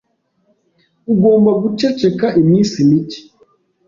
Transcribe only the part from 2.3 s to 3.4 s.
iminsi mike.